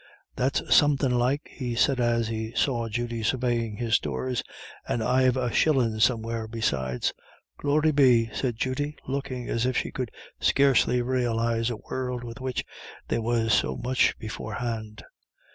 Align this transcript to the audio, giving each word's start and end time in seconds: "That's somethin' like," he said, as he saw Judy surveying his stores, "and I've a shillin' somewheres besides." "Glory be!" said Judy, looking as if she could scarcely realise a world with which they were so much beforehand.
"That's 0.35 0.63
somethin' 0.75 1.11
like," 1.15 1.47
he 1.47 1.75
said, 1.75 1.99
as 1.99 2.27
he 2.27 2.53
saw 2.55 2.89
Judy 2.89 3.21
surveying 3.21 3.77
his 3.77 3.93
stores, 3.93 4.41
"and 4.87 5.03
I've 5.03 5.37
a 5.37 5.51
shillin' 5.53 5.99
somewheres 5.99 6.49
besides." 6.49 7.13
"Glory 7.59 7.91
be!" 7.91 8.31
said 8.33 8.55
Judy, 8.57 8.97
looking 9.07 9.47
as 9.47 9.67
if 9.67 9.77
she 9.77 9.91
could 9.91 10.09
scarcely 10.39 11.03
realise 11.03 11.69
a 11.69 11.77
world 11.77 12.23
with 12.23 12.41
which 12.41 12.65
they 13.09 13.19
were 13.19 13.47
so 13.49 13.77
much 13.77 14.17
beforehand. 14.17 15.03